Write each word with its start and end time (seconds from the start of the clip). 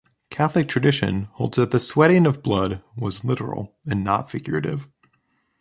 Catholic 0.31 0.67
tradition 0.67 1.25
holds 1.33 1.57
that 1.57 1.69
the 1.69 1.79
sweating 1.79 2.25
of 2.25 2.41
blood 2.41 2.81
was 2.97 3.23
literal 3.23 3.75
and 3.85 4.03
not 4.03 4.31
figurative. 4.31 4.87